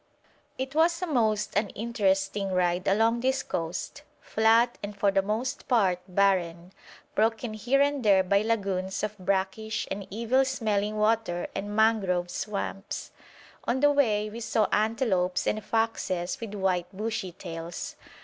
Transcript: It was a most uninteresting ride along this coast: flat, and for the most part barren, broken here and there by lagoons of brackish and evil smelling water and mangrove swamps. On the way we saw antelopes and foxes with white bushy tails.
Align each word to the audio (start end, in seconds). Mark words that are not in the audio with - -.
It 0.57 0.73
was 0.73 0.99
a 1.03 1.05
most 1.05 1.55
uninteresting 1.55 2.51
ride 2.53 2.87
along 2.87 3.19
this 3.19 3.43
coast: 3.43 4.01
flat, 4.19 4.79
and 4.81 4.97
for 4.97 5.11
the 5.11 5.21
most 5.21 5.67
part 5.67 5.99
barren, 6.07 6.73
broken 7.13 7.53
here 7.53 7.81
and 7.81 8.03
there 8.03 8.23
by 8.23 8.41
lagoons 8.41 9.03
of 9.03 9.15
brackish 9.19 9.87
and 9.91 10.07
evil 10.09 10.43
smelling 10.43 10.97
water 10.97 11.49
and 11.53 11.75
mangrove 11.75 12.31
swamps. 12.31 13.11
On 13.65 13.79
the 13.79 13.91
way 13.91 14.27
we 14.27 14.39
saw 14.39 14.65
antelopes 14.71 15.45
and 15.45 15.63
foxes 15.63 16.39
with 16.41 16.55
white 16.55 16.87
bushy 16.91 17.33
tails. 17.33 17.95